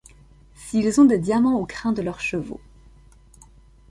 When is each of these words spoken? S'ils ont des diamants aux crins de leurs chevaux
S'ils 0.55 0.99
ont 0.99 1.05
des 1.05 1.19
diamants 1.19 1.59
aux 1.59 1.67
crins 1.67 1.93
de 1.93 2.01
leurs 2.01 2.21
chevaux 2.21 2.59